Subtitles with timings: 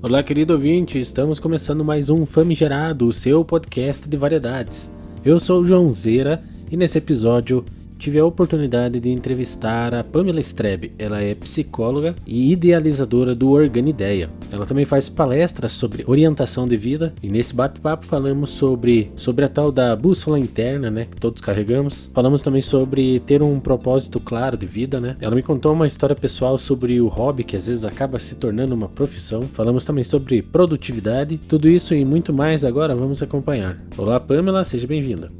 [0.00, 4.92] Olá, querido ouvinte, estamos começando mais um Famigerado, o seu podcast de variedades.
[5.24, 6.40] Eu sou o João Zera
[6.70, 7.64] e nesse episódio
[7.98, 10.92] tive a oportunidade de entrevistar a Pamela Strebe.
[10.98, 14.30] Ela é psicóloga e idealizadora do Organideia.
[14.50, 19.48] Ela também faz palestras sobre orientação de vida e nesse bate-papo falamos sobre, sobre a
[19.48, 22.10] tal da bússola interna, né, que todos carregamos.
[22.14, 25.16] Falamos também sobre ter um propósito claro de vida, né?
[25.20, 28.74] Ela me contou uma história pessoal sobre o hobby que às vezes acaba se tornando
[28.74, 29.42] uma profissão.
[29.52, 31.38] Falamos também sobre produtividade.
[31.48, 33.78] Tudo isso e muito mais agora vamos acompanhar.
[33.96, 35.30] Olá, Pamela, seja bem-vinda.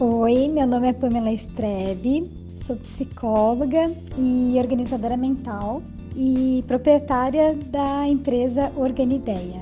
[0.00, 3.84] Oi, meu nome é Pamela Strebe, sou psicóloga
[4.18, 5.82] e organizadora mental
[6.16, 9.60] e proprietária da empresa Organideia.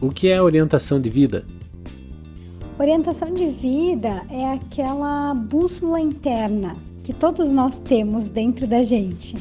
[0.00, 1.44] O que é orientação de vida?
[2.78, 9.36] Orientação de vida é aquela bússola interna que todos nós temos dentro da gente.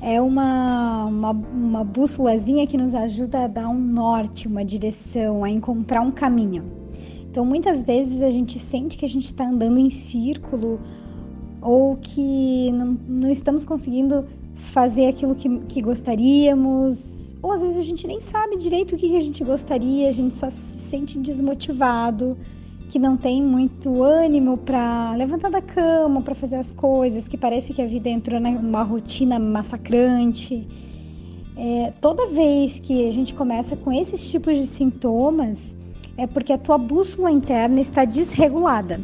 [0.00, 5.50] É uma, uma, uma bússolazinha que nos ajuda a dar um norte, uma direção, a
[5.50, 6.83] encontrar um caminho.
[7.34, 10.78] Então, muitas vezes a gente sente que a gente está andando em círculo
[11.60, 17.82] ou que não, não estamos conseguindo fazer aquilo que, que, gostaríamos, ou às vezes a
[17.82, 21.18] gente nem sabe direito o que, que a gente gostaria, a gente só se sente
[21.18, 22.38] desmotivado,
[22.88, 27.72] que não tem muito ânimo para levantar da cama, para fazer as coisas, que parece
[27.72, 30.68] que a vida entrou numa rotina massacrante.
[31.56, 35.76] É, toda vez que a gente começa com esses tipos de sintomas,
[36.16, 39.00] é porque a tua bússola interna está desregulada.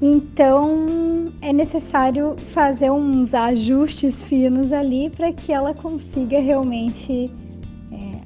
[0.00, 7.30] Então é necessário fazer uns ajustes finos ali para que ela consiga realmente
[7.92, 8.20] é,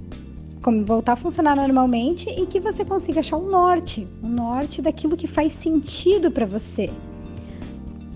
[0.85, 5.27] voltar a funcionar normalmente e que você consiga achar um norte, um norte daquilo que
[5.27, 6.91] faz sentido para você.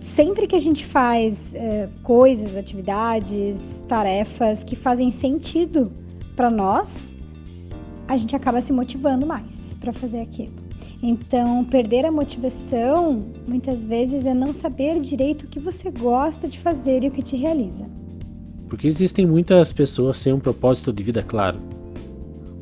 [0.00, 5.92] Sempre que a gente faz é, coisas, atividades, tarefas que fazem sentido
[6.34, 7.14] para nós,
[8.12, 10.52] a gente acaba se motivando mais para fazer aquilo.
[11.02, 16.58] Então, perder a motivação muitas vezes é não saber direito o que você gosta de
[16.58, 17.86] fazer e o que te realiza.
[18.68, 21.58] Porque existem muitas pessoas sem um propósito de vida claro.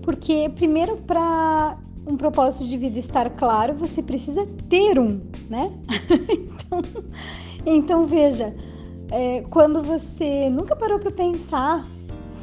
[0.03, 1.77] Porque, primeiro, para
[2.07, 5.73] um propósito de vida estar claro, você precisa ter um, né?
[6.31, 6.83] então,
[7.67, 8.55] então, veja,
[9.11, 11.85] é, quando você nunca parou para pensar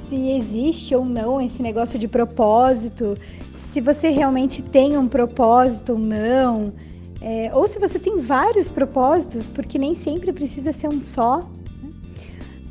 [0.07, 3.17] se existe ou não esse negócio de propósito,
[3.51, 6.73] se você realmente tem um propósito ou não,
[7.21, 11.39] é, ou se você tem vários propósitos, porque nem sempre precisa ser um só.
[11.39, 11.89] Né?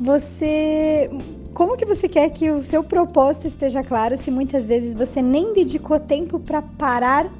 [0.01, 1.11] Você,
[1.53, 5.53] como que você quer que o seu propósito esteja claro se muitas vezes você nem
[5.53, 7.31] dedicou tempo para parar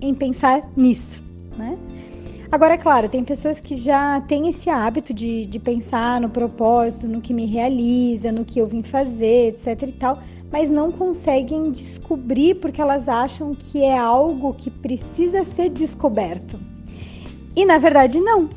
[0.00, 1.22] em pensar nisso,
[1.56, 1.78] né?
[2.52, 7.08] Agora, é claro, tem pessoas que já têm esse hábito de, de pensar no propósito,
[7.08, 10.18] no que me realiza, no que eu vim fazer, etc e tal,
[10.50, 16.60] mas não conseguem descobrir porque elas acham que é algo que precisa ser descoberto.
[17.56, 18.50] E na verdade, não.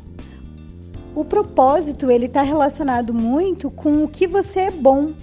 [1.15, 5.13] O propósito, ele está relacionado muito com o que você é bom.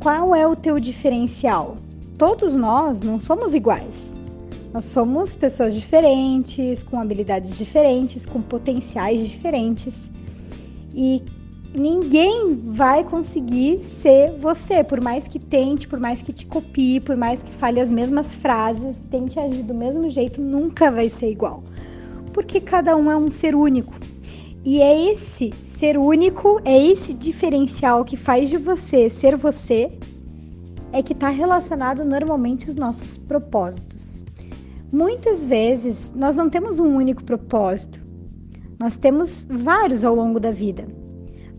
[0.00, 1.76] Qual é o teu diferencial?
[2.18, 4.07] Todos nós não somos iguais.
[4.72, 10.10] Nós somos pessoas diferentes, com habilidades diferentes, com potenciais diferentes.
[10.94, 11.22] E
[11.74, 17.16] ninguém vai conseguir ser você, por mais que tente, por mais que te copie, por
[17.16, 21.62] mais que fale as mesmas frases, tente agir do mesmo jeito, nunca vai ser igual.
[22.34, 23.94] Porque cada um é um ser único.
[24.64, 29.90] E é esse ser único, é esse diferencial que faz de você ser você,
[30.92, 34.18] é que está relacionado normalmente aos nossos propósitos.
[34.90, 38.00] Muitas vezes nós não temos um único propósito,
[38.80, 40.86] nós temos vários ao longo da vida,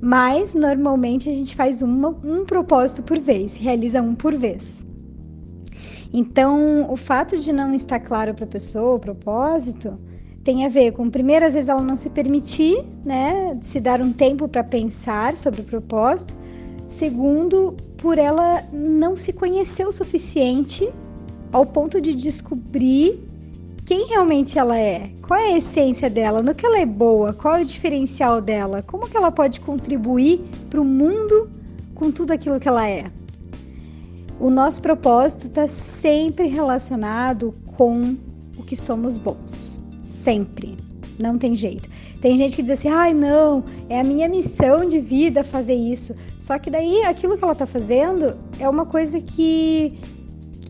[0.01, 4.83] mas normalmente a gente faz uma, um propósito por vez, realiza um por vez.
[6.11, 9.99] Então, o fato de não estar claro para a pessoa o propósito
[10.43, 14.11] tem a ver com, primeiro, às vezes ela não se permitir, né, se dar um
[14.11, 16.35] tempo para pensar sobre o propósito.
[16.87, 20.91] Segundo, por ela não se conhecer o suficiente
[21.51, 23.19] ao ponto de descobrir
[23.85, 27.55] quem realmente ela é, qual é a essência dela, no que ela é boa, qual
[27.55, 31.49] é o diferencial dela, como que ela pode contribuir para o mundo
[31.95, 33.11] com tudo aquilo que ela é.
[34.39, 38.15] O nosso propósito está sempre relacionado com
[38.57, 40.77] o que somos bons, sempre.
[41.17, 41.89] Não tem jeito.
[42.21, 46.15] Tem gente que diz assim: ai, não, é a minha missão de vida fazer isso.
[46.39, 49.99] Só que daí aquilo que ela está fazendo é uma coisa que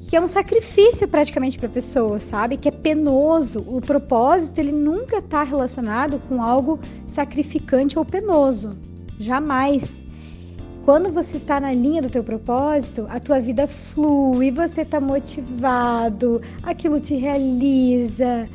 [0.10, 2.58] que é um sacrifício praticamente para a pessoa, sabe?
[2.58, 3.60] Que é penoso.
[3.68, 8.76] O propósito ele nunca está relacionado com algo sacrificante ou penoso,
[9.20, 10.04] jamais.
[10.84, 16.42] quando você está na linha do teu propósito, a tua vida flui, você está motivado,
[16.64, 18.50] aquilo te realiza.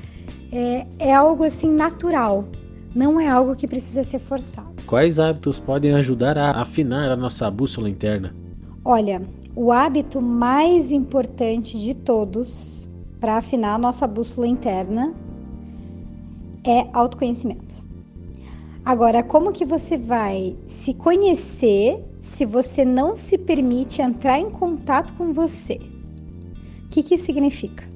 [0.50, 2.48] É, é algo assim natural,
[2.92, 4.74] não é algo que precisa ser forçado.
[4.84, 8.34] Quais hábitos podem ajudar a afinar a nossa bússola interna?
[8.84, 9.22] Olha,
[9.56, 12.88] o hábito mais importante de todos
[13.20, 15.14] para afinar a nossa bússola interna
[16.64, 17.84] é autoconhecimento.
[18.84, 25.14] Agora, como que você vai se conhecer se você não se permite entrar em contato
[25.14, 25.80] com você?
[26.84, 27.93] O que, que isso significa?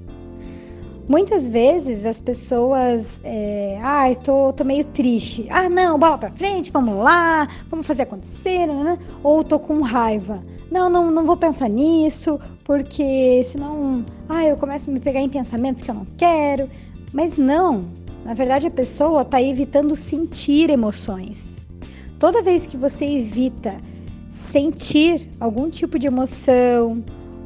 [1.09, 5.47] Muitas vezes as pessoas, é, ai, ah, tô, tô meio triste.
[5.49, 8.85] Ah, não, bola pra frente, vamos lá, vamos fazer acontecer, né?
[8.85, 8.99] né?
[9.23, 10.45] Ou tô com raiva.
[10.71, 15.31] Não, não, não vou pensar nisso, porque senão, ah, eu começo a me pegar em
[15.31, 16.69] pensamentos que eu não quero.
[17.11, 17.81] Mas não,
[18.23, 21.57] na verdade, a pessoa está evitando sentir emoções.
[22.19, 23.77] Toda vez que você evita
[24.31, 27.03] sentir algum tipo de emoção,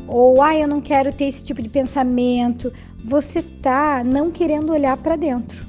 [0.06, 2.72] ou ah, eu não quero ter esse tipo de pensamento,
[3.04, 5.66] você tá não querendo olhar para dentro,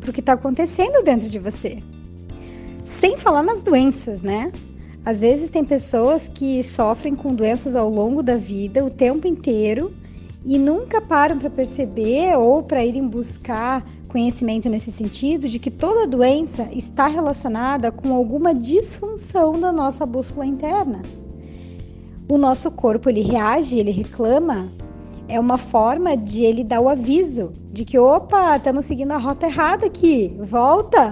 [0.00, 1.78] para que está acontecendo dentro de você.
[2.84, 4.52] Sem falar nas doenças, né?
[5.04, 9.94] Às vezes tem pessoas que sofrem com doenças ao longo da vida, o tempo inteiro,
[10.44, 16.06] e nunca param para perceber ou para irem buscar conhecimento nesse sentido de que toda
[16.06, 21.00] doença está relacionada com alguma disfunção da nossa bússola interna.
[22.30, 24.68] O nosso corpo ele reage, ele reclama,
[25.26, 29.46] é uma forma de ele dar o aviso de que opa, estamos seguindo a rota
[29.46, 31.10] errada aqui, volta.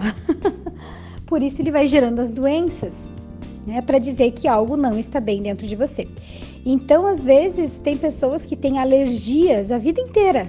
[1.27, 3.13] Por isso ele vai gerando as doenças,
[3.67, 6.07] né, para dizer que algo não está bem dentro de você.
[6.65, 10.49] Então, às vezes, tem pessoas que têm alergias a vida inteira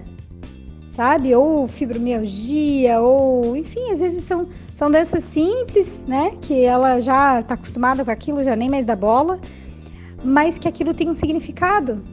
[0.99, 1.33] sabe?
[1.33, 6.33] Ou fibromialgia, ou enfim, às vezes são, são doenças simples, né?
[6.41, 9.39] Que ela já está acostumada com aquilo, já nem mais dá bola,
[10.23, 12.03] mas que aquilo tem um significado.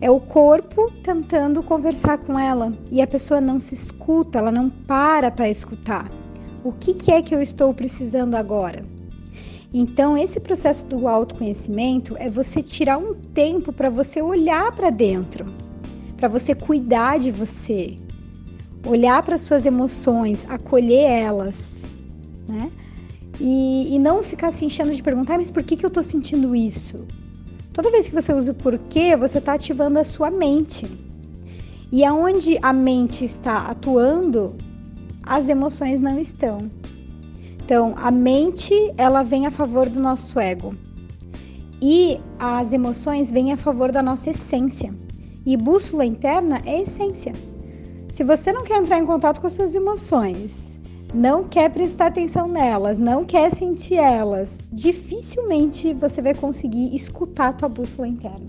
[0.00, 4.70] É o corpo tentando conversar com ela e a pessoa não se escuta, ela não
[4.70, 6.10] para para escutar.
[6.64, 8.84] O que, que é que eu estou precisando agora?
[9.72, 15.46] Então, esse processo do autoconhecimento é você tirar um tempo para você olhar para dentro
[16.20, 17.96] para você cuidar de você,
[18.84, 21.80] olhar para suas emoções, acolher elas,
[22.46, 22.70] né?
[23.40, 26.54] E, e, não ficar se enchendo de perguntar, mas por que, que eu estou sentindo
[26.54, 27.06] isso?
[27.72, 30.86] Toda vez que você usa o porquê, você está ativando a sua mente.
[31.90, 34.54] E aonde a mente está atuando,
[35.22, 36.70] as emoções não estão.
[37.64, 40.74] Então, a mente, ela vem a favor do nosso ego.
[41.80, 44.94] E as emoções vêm a favor da nossa essência.
[45.46, 47.32] E bússola interna é essência.
[48.12, 50.69] Se você não quer entrar em contato com as suas emoções,
[51.14, 57.52] não quer prestar atenção nelas, não quer sentir elas, dificilmente você vai conseguir escutar a
[57.52, 58.46] tua bússola interna.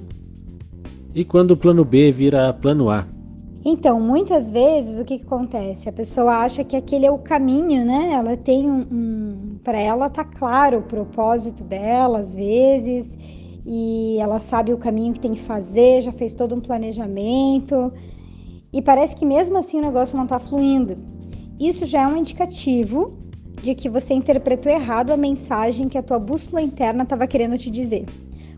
[1.13, 3.06] E quando o plano B vira plano A?
[3.63, 5.88] Então, muitas vezes o que, que acontece?
[5.88, 8.12] A pessoa acha que aquele é o caminho, né?
[8.13, 8.88] Ela tem um.
[8.92, 13.16] um para ela tá claro o propósito dela, às vezes,
[13.63, 17.94] e ela sabe o caminho que tem que fazer, já fez todo um planejamento.
[18.74, 20.98] E parece que mesmo assim o negócio não está fluindo.
[21.62, 23.16] Isso já é um indicativo
[23.62, 27.70] de que você interpretou errado a mensagem que a tua bússola interna estava querendo te
[27.70, 28.06] dizer.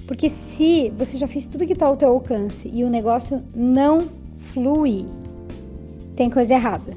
[0.07, 4.07] Porque se você já fez tudo que está ao teu alcance e o negócio não
[4.53, 5.05] flui,
[6.15, 6.93] tem coisa errada.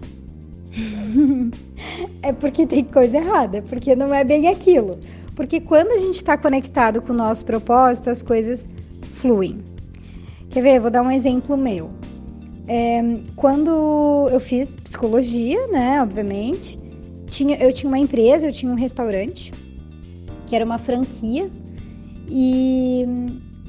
[2.22, 5.00] é porque tem coisa errada, porque não é bem aquilo.
[5.34, 8.68] Porque quando a gente está conectado com o nosso propósito, as coisas
[9.14, 9.58] fluem.
[10.50, 10.78] Quer ver?
[10.78, 11.90] Vou dar um exemplo meu.
[12.68, 13.00] É,
[13.37, 16.78] quando eu fiz psicologia, né, obviamente,
[17.26, 19.52] tinha, eu tinha uma empresa, eu tinha um restaurante,
[20.46, 21.49] que era uma franquia,
[22.28, 23.04] e,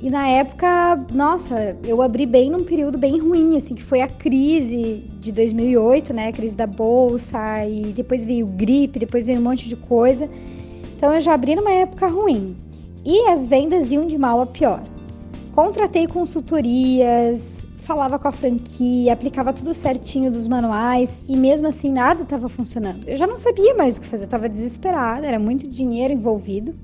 [0.01, 4.08] e na época, nossa, eu abri bem num período bem ruim, assim, que foi a
[4.08, 9.44] crise de 2008, né, a crise da bolsa, e depois veio gripe, depois veio um
[9.44, 10.27] monte de coisa,
[10.96, 12.56] então eu já abri numa época ruim
[13.06, 14.82] e as vendas iam de mal a pior.
[15.54, 17.57] Contratei consultorias,
[17.88, 23.08] falava com a franquia, aplicava tudo certinho dos manuais e mesmo assim nada estava funcionando.
[23.08, 26.75] Eu já não sabia mais o que fazer, eu estava desesperada, era muito dinheiro envolvido.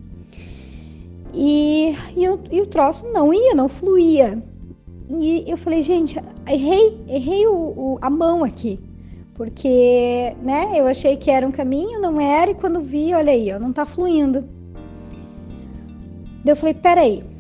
[1.34, 2.24] E, e,
[2.56, 4.42] e o troço não ia, não fluía.
[5.10, 6.18] E eu falei, gente,
[6.48, 8.80] errei, errei o, o, a mão aqui.
[9.34, 13.52] Porque, né, eu achei que era um caminho, não era, e quando vi, olha aí,
[13.52, 14.46] ó, não tá fluindo.
[16.46, 17.33] eu falei, peraí,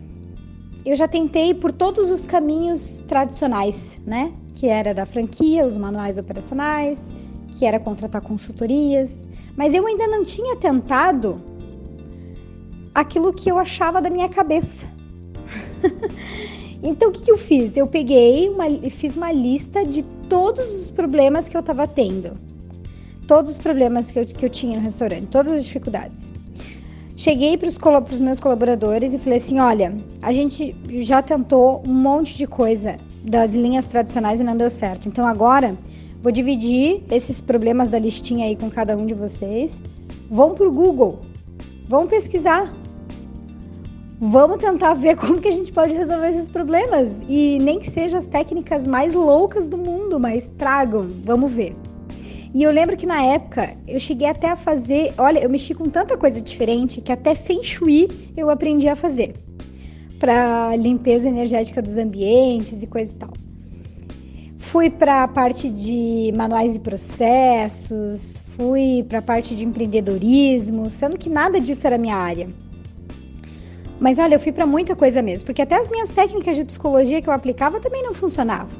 [0.85, 4.33] eu já tentei por todos os caminhos tradicionais, né?
[4.55, 7.11] Que era da franquia, os manuais operacionais,
[7.57, 11.41] que era contratar consultorias, mas eu ainda não tinha tentado
[12.93, 14.87] aquilo que eu achava da minha cabeça.
[16.83, 17.77] então, o que, que, eu fiz?
[17.77, 22.33] Eu peguei, uma, fiz uma lista de todos os problemas que eu estava tendo.
[23.27, 26.33] Todos os problemas que eu, que eu tinha no restaurante, todas as dificuldades.
[27.23, 32.37] Cheguei para os meus colaboradores e falei assim: olha, a gente já tentou um monte
[32.37, 35.07] de coisa das linhas tradicionais e não deu certo.
[35.07, 35.77] Então agora
[36.21, 39.71] vou dividir esses problemas da listinha aí com cada um de vocês.
[40.29, 41.21] Vão para o Google,
[41.87, 42.73] vão pesquisar.
[44.19, 47.21] Vamos tentar ver como que a gente pode resolver esses problemas.
[47.29, 51.73] E nem que sejam as técnicas mais loucas do mundo, mas tragam, vamos ver.
[52.53, 55.85] E eu lembro que na época eu cheguei até a fazer, olha, eu mexi com
[55.85, 59.33] tanta coisa diferente que até Feng Shui eu aprendi a fazer
[60.19, 63.33] para limpeza energética dos ambientes e coisa e tal.
[64.59, 71.17] Fui para a parte de manuais e processos, fui para a parte de empreendedorismo, sendo
[71.17, 72.47] que nada disso era minha área.
[73.99, 77.21] Mas olha, eu fui para muita coisa mesmo, porque até as minhas técnicas de psicologia
[77.21, 78.77] que eu aplicava também não funcionavam.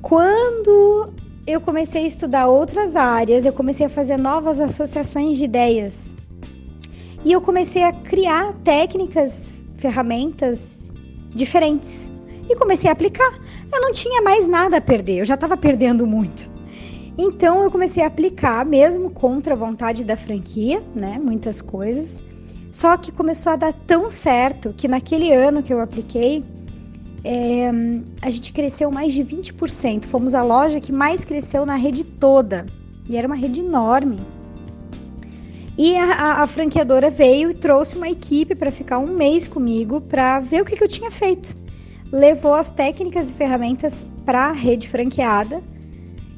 [0.00, 1.12] Quando
[1.46, 6.16] eu comecei a estudar outras áreas, eu comecei a fazer novas associações de ideias.
[7.24, 10.90] E eu comecei a criar técnicas, ferramentas
[11.30, 12.10] diferentes.
[12.48, 13.32] E comecei a aplicar.
[13.72, 16.50] Eu não tinha mais nada a perder, eu já estava perdendo muito.
[17.16, 21.18] Então eu comecei a aplicar, mesmo contra a vontade da franquia, né?
[21.18, 22.22] Muitas coisas.
[22.72, 26.44] Só que começou a dar tão certo que naquele ano que eu apliquei,
[27.28, 27.70] é,
[28.22, 30.04] a gente cresceu mais de 20%.
[30.04, 32.64] Fomos a loja que mais cresceu na rede toda.
[33.08, 34.20] E era uma rede enorme.
[35.76, 40.00] E a, a, a franqueadora veio e trouxe uma equipe para ficar um mês comigo
[40.00, 41.56] para ver o que, que eu tinha feito.
[42.12, 45.60] Levou as técnicas e ferramentas para a rede franqueada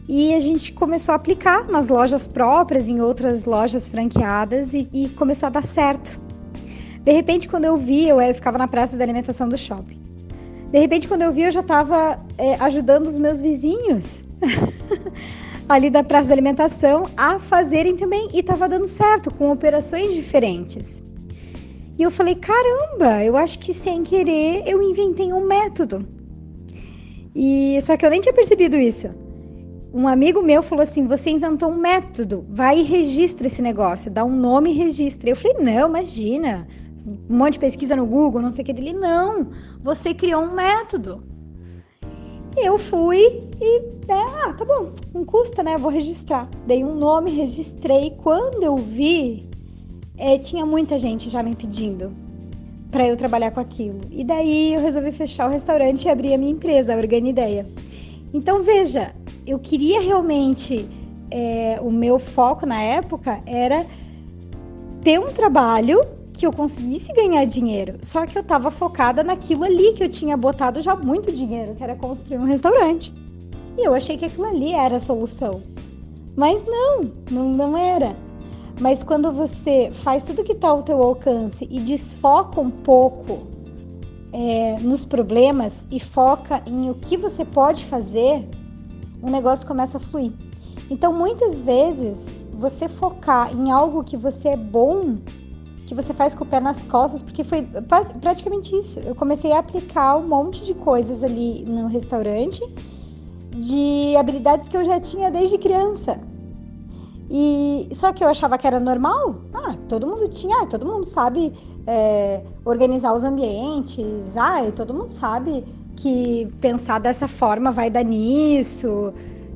[0.08, 5.10] e a gente começou a aplicar nas lojas próprias, em outras lojas franqueadas e, e
[5.10, 6.18] começou a dar certo.
[7.02, 9.97] De repente, quando eu vi, eu, eu ficava na praça da alimentação do shopping.
[10.70, 14.22] De repente, quando eu vi, eu já estava é, ajudando os meus vizinhos
[15.68, 21.02] ali da praça da alimentação a fazerem também e estava dando certo com operações diferentes.
[21.98, 26.06] E eu falei: caramba, eu acho que sem querer eu inventei um método.
[27.34, 29.08] E só que eu nem tinha percebido isso.
[29.92, 34.24] Um amigo meu falou assim: você inventou um método, vai e registra esse negócio, dá
[34.24, 35.30] um nome e registra.
[35.30, 36.68] Eu falei: não, imagina,
[37.28, 38.92] um monte de pesquisa no Google, não sei o que dele.
[38.92, 39.48] Não,
[39.82, 41.22] você criou um método.
[42.56, 45.76] Eu fui e, é, ah, tá bom, não custa, né?
[45.76, 46.48] Vou registrar.
[46.66, 48.14] Dei um nome, registrei.
[48.22, 49.48] Quando eu vi,
[50.16, 52.12] é, tinha muita gente já me pedindo
[52.90, 54.00] para eu trabalhar com aquilo.
[54.10, 57.66] E daí eu resolvi fechar o restaurante e abrir a minha empresa, a Organideia.
[58.32, 59.14] Então veja,
[59.46, 60.88] eu queria realmente,
[61.30, 63.86] é, o meu foco na época era
[65.02, 66.00] ter um trabalho
[66.38, 67.98] que eu conseguisse ganhar dinheiro.
[68.00, 71.82] Só que eu estava focada naquilo ali que eu tinha botado já muito dinheiro, que
[71.82, 73.12] era construir um restaurante.
[73.76, 75.60] E eu achei que aquilo ali era a solução.
[76.36, 78.16] Mas não, não, não era.
[78.80, 83.40] Mas quando você faz tudo que está ao teu alcance e desfoca um pouco
[84.32, 88.48] é, nos problemas e foca em o que você pode fazer,
[89.20, 90.32] o negócio começa a fluir.
[90.88, 95.16] Então, muitas vezes, você focar em algo que você é bom
[95.88, 97.66] que você faz com o pé nas costas, porque foi
[98.20, 99.00] praticamente isso.
[99.00, 102.62] Eu comecei a aplicar um monte de coisas ali no restaurante,
[103.56, 106.20] de habilidades que eu já tinha desde criança.
[107.30, 109.36] E só que eu achava que era normal.
[109.54, 111.52] Ah, todo mundo tinha, ah, todo mundo sabe
[111.86, 114.36] é, organizar os ambientes.
[114.36, 115.64] Ah, todo mundo sabe
[115.96, 119.12] que pensar dessa forma vai dar nisso.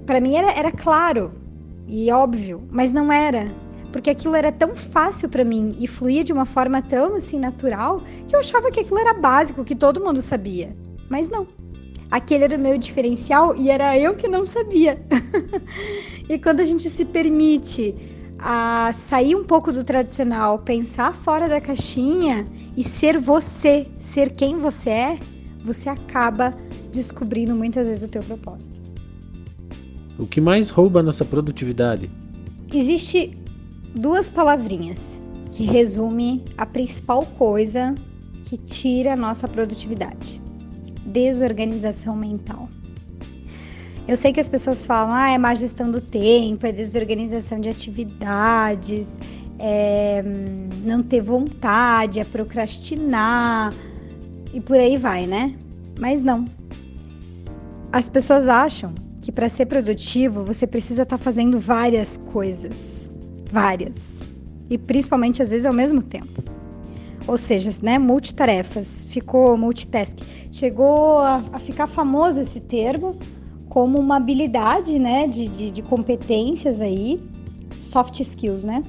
[0.07, 1.31] Para mim era, era claro
[1.87, 3.53] e óbvio, mas não era
[3.93, 8.03] porque aquilo era tão fácil para mim e fluía de uma forma tão assim natural
[8.27, 10.75] que eu achava que aquilo era básico, que todo mundo sabia.
[11.09, 11.47] Mas não.
[12.11, 15.05] Aquele era o meu diferencial e era eu que não sabia.
[16.29, 17.95] e quando a gente se permite
[18.39, 22.45] a sair um pouco do tradicional, pensar fora da caixinha
[22.77, 25.19] e ser você, ser quem você é,
[25.65, 26.55] você acaba
[26.91, 28.83] descobrindo muitas vezes o teu propósito.
[30.19, 32.11] O que mais rouba a nossa produtividade?
[32.73, 33.42] Existe
[33.95, 35.21] duas palavrinhas
[35.53, 37.95] que resume a principal coisa
[38.45, 40.41] que tira a nossa produtividade:
[41.07, 42.69] desorganização mental.
[44.09, 47.69] Eu sei que as pessoas falam, ah, é má gestão do tempo, é desorganização de
[47.69, 49.07] atividades,
[49.59, 50.21] é
[50.85, 53.73] não ter vontade, é procrastinar
[54.53, 55.55] e por aí vai, né?
[56.01, 56.47] Mas não.
[57.93, 63.02] As pessoas acham que para ser produtivo você precisa estar tá fazendo várias coisas
[63.53, 64.23] várias.
[64.71, 66.43] E principalmente às vezes ao mesmo tempo.
[67.25, 70.17] ou seja, né, multitarefas, ficou multitask.
[70.51, 73.17] Chegou a, a, ficar famoso esse termo
[73.69, 77.21] como uma habilidade, né, de, de, de competências aí,
[77.81, 78.83] soft skills, né,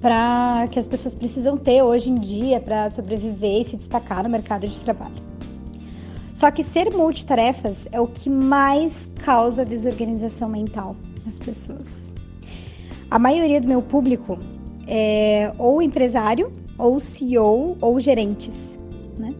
[0.00, 4.28] para que as pessoas precisam ter hoje em dia para sobreviver e se destacar no
[4.28, 5.14] mercado de trabalho.
[6.34, 12.11] Só que ser multitarefas é o que mais causa desorganização mental nas pessoas.
[13.12, 14.38] A maioria do meu público
[14.88, 18.78] é ou empresário, ou CEO, ou gerentes,
[19.18, 19.34] né?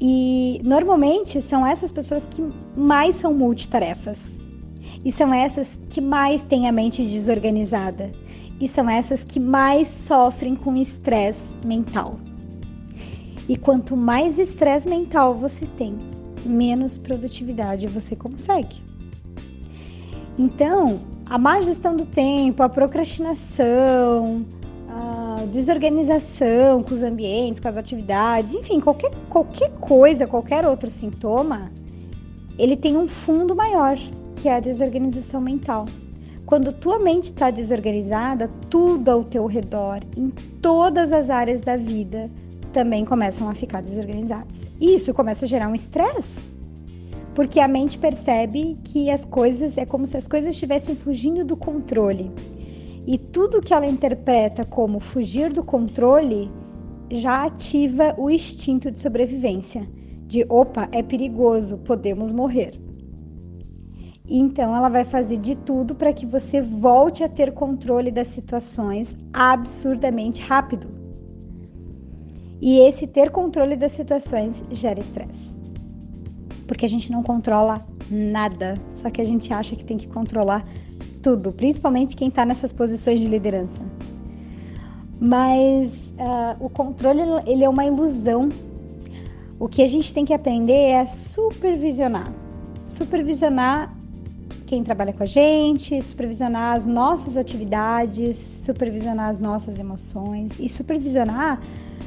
[0.00, 2.44] E normalmente são essas pessoas que
[2.76, 4.32] mais são multitarefas.
[5.04, 8.10] E são essas que mais têm a mente desorganizada.
[8.60, 12.18] E são essas que mais sofrem com estresse mental.
[13.48, 15.96] E quanto mais estresse mental você tem,
[16.44, 18.82] menos produtividade você consegue.
[20.36, 24.46] Então, a má gestão do tempo, a procrastinação,
[24.88, 31.70] a desorganização com os ambientes, com as atividades, enfim, qualquer, qualquer coisa, qualquer outro sintoma,
[32.58, 33.98] ele tem um fundo maior,
[34.36, 35.86] que é a desorganização mental.
[36.46, 40.30] Quando tua mente está desorganizada, tudo ao teu redor, em
[40.62, 42.30] todas as áreas da vida,
[42.72, 44.66] também começam a ficar desorganizadas.
[44.80, 46.57] E isso começa a gerar um estresse
[47.38, 51.56] porque a mente percebe que as coisas é como se as coisas estivessem fugindo do
[51.56, 52.32] controle.
[53.06, 56.50] E tudo que ela interpreta como fugir do controle
[57.08, 59.88] já ativa o instinto de sobrevivência,
[60.26, 62.72] de opa, é perigoso, podemos morrer.
[64.28, 69.16] Então ela vai fazer de tudo para que você volte a ter controle das situações
[69.32, 70.88] absurdamente rápido.
[72.60, 75.57] E esse ter controle das situações gera estresse
[76.68, 80.64] porque a gente não controla nada, só que a gente acha que tem que controlar
[81.22, 83.80] tudo, principalmente quem está nessas posições de liderança.
[85.18, 88.50] Mas uh, o controle ele é uma ilusão.
[89.58, 92.30] O que a gente tem que aprender é supervisionar,
[92.84, 93.96] supervisionar
[94.66, 101.60] quem trabalha com a gente, supervisionar as nossas atividades, supervisionar as nossas emoções e supervisionar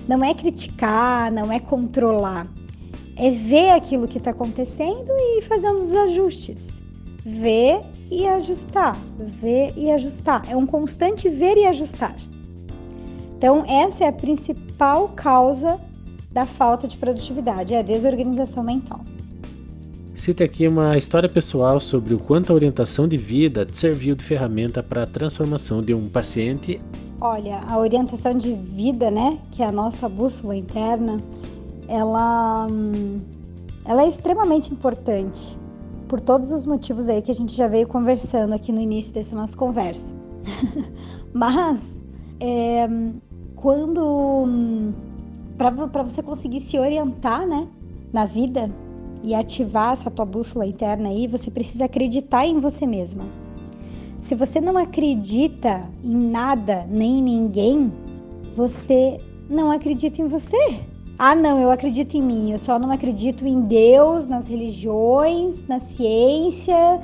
[0.07, 2.47] não é criticar, não é controlar
[3.21, 6.81] é ver aquilo que está acontecendo e fazer os ajustes.
[7.23, 8.97] Ver e ajustar,
[9.39, 10.41] ver e ajustar.
[10.49, 12.15] É um constante ver e ajustar.
[13.37, 15.79] Então, essa é a principal causa
[16.31, 19.01] da falta de produtividade, é a desorganização mental.
[20.15, 24.81] Cite aqui uma história pessoal sobre o quanto a orientação de vida serviu de ferramenta
[24.81, 26.81] para a transformação de um paciente.
[27.19, 31.17] Olha, a orientação de vida, né, que é a nossa bússola interna,
[31.91, 32.67] ela,
[33.83, 35.59] ela é extremamente importante
[36.07, 39.35] por todos os motivos aí que a gente já veio conversando aqui no início dessa
[39.35, 40.15] nossa conversa.
[41.33, 42.01] Mas
[42.39, 42.87] é,
[43.57, 44.93] quando
[45.57, 47.67] para você conseguir se orientar, né,
[48.13, 48.71] na vida
[49.21, 53.25] e ativar essa tua bússola interna aí, você precisa acreditar em você mesma.
[54.19, 57.91] Se você não acredita em nada nem em ninguém,
[58.55, 60.90] você não acredita em você.
[61.17, 65.79] Ah, não, eu acredito em mim, eu só não acredito em Deus, nas religiões, na
[65.79, 66.99] ciência,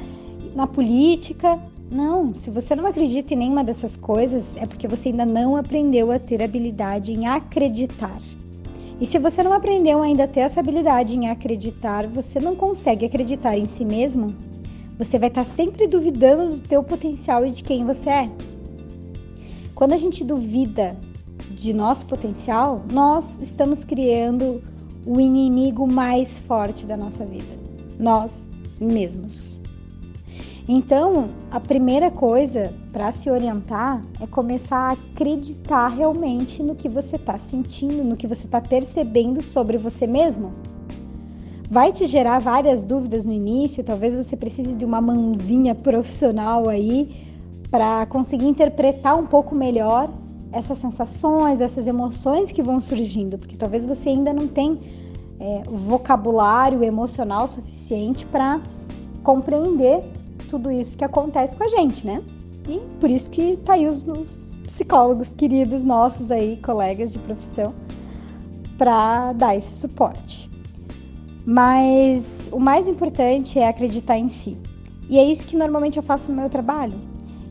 [0.56, 1.60] na política.
[1.90, 6.12] Não, se você não acredita em nenhuma dessas coisas, é porque você ainda não aprendeu
[6.12, 8.20] a ter habilidade em acreditar.
[9.00, 13.06] E se você não aprendeu ainda a ter essa habilidade em acreditar, você não consegue
[13.06, 14.36] acreditar em si mesmo,
[14.98, 18.32] você vai estar sempre duvidando do teu potencial e de quem você é.
[19.76, 20.98] Quando a gente duvida
[21.58, 24.62] de nosso potencial, nós estamos criando
[25.06, 27.58] o inimigo mais forte da nossa vida,
[28.00, 28.48] nós
[28.80, 29.58] mesmos.
[30.70, 37.16] Então, a primeira coisa para se orientar é começar a acreditar realmente no que você
[37.16, 40.54] está sentindo, no que você está percebendo sobre você mesmo.
[41.72, 47.26] Vai te gerar várias dúvidas no início, talvez você precise de uma mãozinha profissional aí
[47.72, 50.12] para conseguir interpretar um pouco melhor
[50.52, 54.80] essas sensações, essas emoções que vão surgindo, porque talvez você ainda não tem
[55.40, 58.62] é, vocabulário emocional suficiente para
[59.24, 60.04] compreender
[60.50, 62.24] tudo isso que acontece com a gente, né?
[62.68, 67.74] E por isso que tá aí os, os psicólogos queridos nossos aí, colegas de profissão,
[68.78, 70.50] para dar esse suporte.
[71.46, 74.58] Mas o mais importante é acreditar em si.
[75.10, 77.00] E é isso que normalmente eu faço no meu trabalho.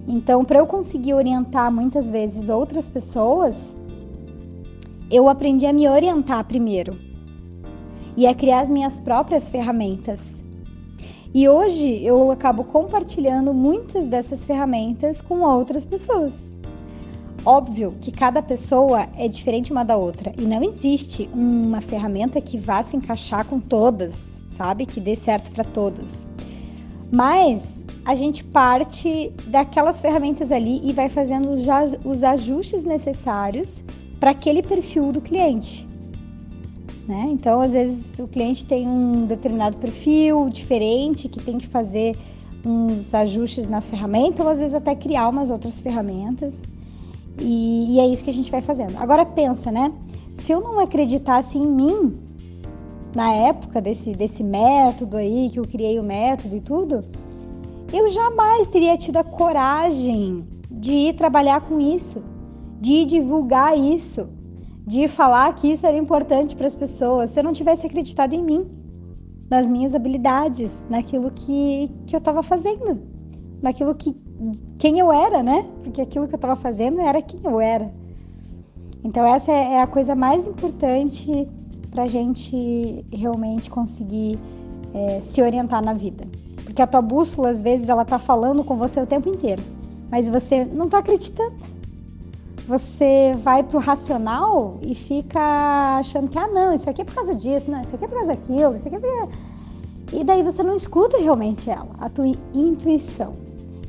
[0.06, 3.76] Então, para eu conseguir orientar muitas vezes outras pessoas,
[5.10, 6.98] eu aprendi a me orientar primeiro
[8.16, 10.36] e a criar as minhas próprias ferramentas.
[11.34, 16.34] E hoje eu acabo compartilhando muitas dessas ferramentas com outras pessoas.
[17.44, 22.58] Óbvio que cada pessoa é diferente uma da outra e não existe uma ferramenta que
[22.58, 24.86] vá se encaixar com todas, sabe?
[24.86, 26.26] Que dê certo para todas.
[27.12, 31.50] Mas a gente parte daquelas ferramentas ali e vai fazendo
[32.04, 33.84] os ajustes necessários
[34.20, 35.84] para aquele perfil do cliente.
[37.08, 37.26] Né?
[37.30, 42.16] Então, às vezes, o cliente tem um determinado perfil diferente que tem que fazer
[42.64, 46.62] uns ajustes na ferramenta, ou às vezes até criar umas outras ferramentas.
[47.40, 48.96] E, e é isso que a gente vai fazendo.
[48.98, 49.92] Agora pensa, né?
[50.38, 52.12] Se eu não acreditasse em mim
[53.16, 57.04] na época desse, desse método aí, que eu criei o método e tudo,
[57.92, 62.22] eu jamais teria tido a coragem de ir trabalhar com isso,
[62.80, 64.28] de divulgar isso,
[64.86, 68.42] de falar que isso era importante para as pessoas, se eu não tivesse acreditado em
[68.42, 68.66] mim,
[69.50, 73.00] nas minhas habilidades, naquilo que, que eu estava fazendo,
[73.62, 74.14] naquilo que
[74.78, 75.66] quem eu era, né?
[75.82, 77.90] Porque aquilo que eu estava fazendo era quem eu era.
[79.02, 81.48] Então essa é, é a coisa mais importante
[81.90, 84.38] para a gente realmente conseguir
[84.92, 86.24] é, se orientar na vida.
[86.76, 89.62] Porque a tua bússola, às vezes, ela tá falando com você o tempo inteiro,
[90.10, 91.54] mas você não tá acreditando.
[92.68, 95.40] Você vai pro racional e fica
[95.98, 98.16] achando que, ah, não, isso aqui é por causa disso, não, isso aqui é por
[98.16, 99.28] causa daquilo, isso aqui é por...
[100.12, 103.32] E daí você não escuta realmente ela, a tua intuição.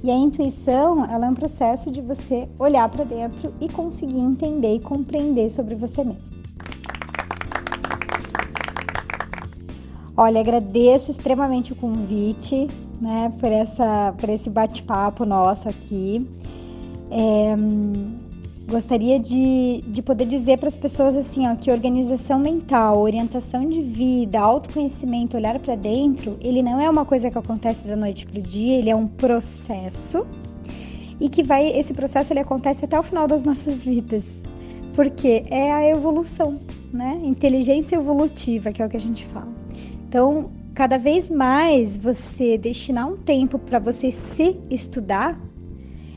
[0.01, 4.75] E a intuição, ela é um processo de você olhar para dentro e conseguir entender
[4.75, 6.36] e compreender sobre você mesmo.
[10.19, 12.67] Olha, agradeço extremamente o convite,
[12.99, 16.27] né, por, essa, por esse bate-papo nosso aqui.
[17.11, 17.55] É,
[18.67, 23.79] gostaria de, de poder dizer para as pessoas assim, ó, que organização mental, orientação de
[23.79, 28.39] vida, autoconhecimento, olhar para dentro, ele não é uma coisa que acontece da noite para
[28.39, 30.25] o dia, ele é um processo
[31.19, 34.23] e que vai, esse processo ele acontece até o final das nossas vidas,
[34.95, 36.59] porque é a evolução,
[36.91, 37.19] né?
[37.21, 39.66] Inteligência evolutiva, que é o que a gente fala.
[40.07, 45.39] Então, cada vez mais você destinar um tempo para você se estudar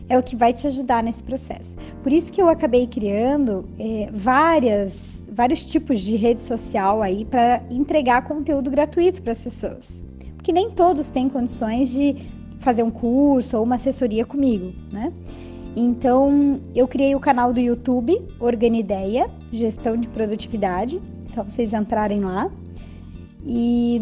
[0.08, 1.76] é o que vai te ajudar nesse processo.
[2.02, 7.62] Por isso que eu acabei criando é, várias, vários tipos de rede social aí para
[7.70, 10.04] entregar conteúdo gratuito para as pessoas.
[10.36, 12.16] Porque nem todos têm condições de
[12.58, 15.12] fazer um curso ou uma assessoria comigo, né?
[15.76, 21.00] Então, eu criei o canal do YouTube Organideia, Gestão de Produtividade.
[21.26, 22.50] Só vocês entrarem lá.
[23.44, 24.00] E,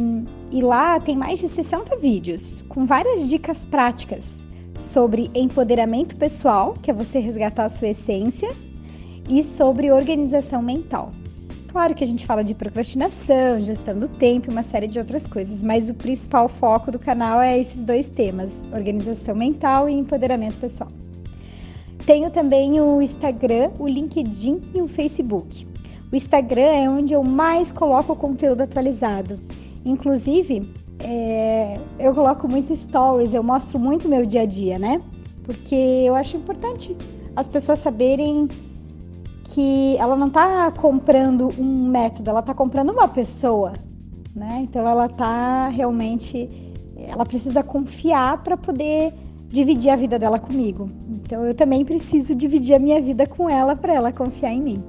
[0.50, 4.44] e lá tem mais de 60 vídeos com várias dicas práticas
[4.76, 8.50] sobre empoderamento pessoal, que é você resgatar a sua essência,
[9.28, 11.12] e sobre organização mental.
[11.70, 15.26] Claro que a gente fala de procrastinação, gestão do tempo e uma série de outras
[15.26, 20.58] coisas, mas o principal foco do canal é esses dois temas: organização mental e empoderamento
[20.58, 20.90] pessoal.
[22.06, 25.67] Tenho também o Instagram, o LinkedIn e o Facebook.
[26.10, 29.38] O Instagram é onde eu mais coloco o conteúdo atualizado.
[29.84, 35.00] Inclusive, é, eu coloco muito stories, eu mostro muito meu dia a dia, né?
[35.44, 36.96] Porque eu acho importante
[37.36, 38.48] as pessoas saberem
[39.44, 43.72] que ela não está comprando um método, ela está comprando uma pessoa,
[44.34, 44.60] né?
[44.62, 46.48] Então ela está realmente,
[46.96, 49.12] ela precisa confiar para poder
[49.46, 50.90] dividir a vida dela comigo.
[51.08, 54.82] Então eu também preciso dividir a minha vida com ela para ela confiar em mim.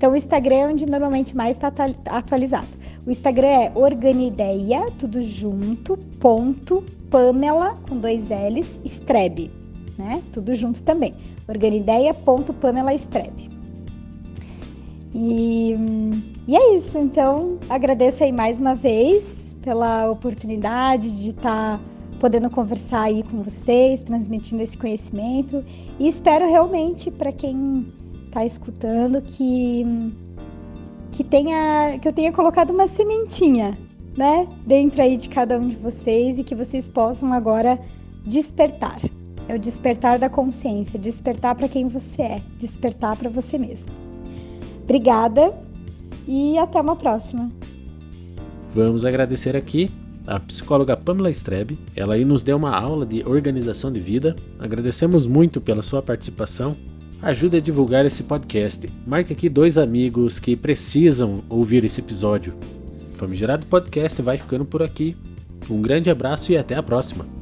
[0.00, 1.70] Então o Instagram é onde normalmente mais está
[2.06, 2.68] atualizado.
[3.06, 9.50] O Instagram é organideia, tudo junto, ponto, Pamela, com dois L's, Strebe,
[9.98, 10.22] né?
[10.32, 11.12] Tudo junto também.
[11.46, 13.50] Organideia.pamela Strebe.
[15.14, 15.76] E,
[16.48, 21.80] e é isso, então agradeço aí mais uma vez pela oportunidade de estar tá
[22.18, 25.62] podendo conversar aí com vocês, transmitindo esse conhecimento
[25.98, 27.99] e espero realmente para quem
[28.30, 29.84] tá escutando que
[31.12, 33.76] que tenha que eu tenha colocado uma sementinha,
[34.16, 37.78] né, dentro aí de cada um de vocês e que vocês possam agora
[38.24, 39.00] despertar.
[39.48, 43.90] É o despertar da consciência, despertar para quem você é, despertar para você mesmo.
[44.84, 45.52] Obrigada
[46.26, 47.50] e até uma próxima.
[48.72, 49.90] Vamos agradecer aqui
[50.24, 51.76] a psicóloga Pamela Strebe.
[51.96, 54.36] Ela aí nos deu uma aula de organização de vida.
[54.60, 56.76] Agradecemos muito pela sua participação
[57.22, 58.88] ajude a divulgar esse podcast.
[59.06, 62.54] Marque aqui dois amigos que precisam ouvir esse episódio.
[63.12, 65.16] Famigerado Podcast vai ficando por aqui.
[65.68, 67.39] Um grande abraço e até a próxima.